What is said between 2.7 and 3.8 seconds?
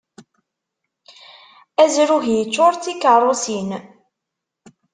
d tikeṛṛusin.